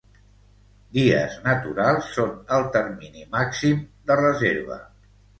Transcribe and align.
Dies 0.97 1.33
naturals 1.41 2.07
són 2.15 2.31
el 2.57 2.65
termini 2.77 3.25
màxim 3.35 3.83
de 4.13 4.17
reserva. 4.23 4.79